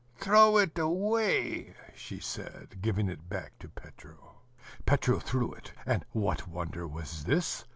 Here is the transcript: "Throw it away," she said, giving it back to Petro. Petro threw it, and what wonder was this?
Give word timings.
"Throw 0.15 0.57
it 0.57 0.79
away," 0.79 1.75
she 1.93 2.19
said, 2.19 2.81
giving 2.81 3.07
it 3.07 3.29
back 3.29 3.59
to 3.59 3.69
Petro. 3.69 4.37
Petro 4.83 5.19
threw 5.19 5.53
it, 5.53 5.73
and 5.85 6.03
what 6.11 6.47
wonder 6.47 6.87
was 6.87 7.25
this? 7.25 7.65